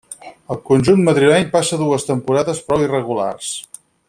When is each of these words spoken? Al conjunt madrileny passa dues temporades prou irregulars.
Al 0.53 0.59
conjunt 0.69 1.03
madrileny 1.09 1.45
passa 1.53 1.79
dues 1.83 2.09
temporades 2.09 2.65
prou 2.71 2.87
irregulars. 2.91 3.53